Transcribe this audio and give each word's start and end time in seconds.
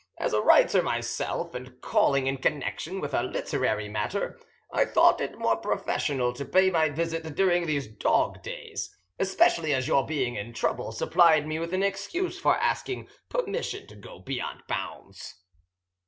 As 0.17 0.33
a 0.33 0.41
writer 0.41 0.81
myself, 0.81 1.53
and 1.53 1.79
calling 1.79 2.25
in 2.25 2.37
connection 2.37 2.99
with 3.01 3.13
a 3.13 3.21
literary 3.21 3.87
matter, 3.87 4.39
I 4.73 4.83
thought 4.83 5.21
it 5.21 5.37
more 5.37 5.57
professional 5.57 6.33
to 6.33 6.43
pay 6.43 6.71
my 6.71 6.89
visit 6.89 7.21
during 7.35 7.67
the 7.67 7.87
dog 7.87 8.41
days, 8.41 8.89
especially 9.19 9.75
as 9.75 9.87
your 9.87 10.03
being 10.03 10.37
in 10.37 10.53
trouble 10.53 10.91
supplied 10.91 11.45
me 11.45 11.59
with 11.59 11.71
an 11.71 11.83
excuse 11.83 12.39
for 12.39 12.57
asking 12.57 13.09
permission 13.29 13.85
to 13.85 13.95
go 13.95 14.17
beyond 14.17 14.63
bounds." 14.67 15.35